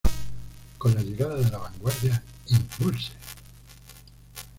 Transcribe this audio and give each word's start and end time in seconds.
Con 0.79 0.95
la 0.95 1.03
llegada 1.03 1.35
de 1.35 1.47
la 1.51 1.59
vanguardia, 1.59 2.23
Impulse! 2.47 3.11